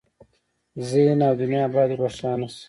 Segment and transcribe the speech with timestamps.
[0.91, 2.59] ذهن او دنیا باید روښانه شي.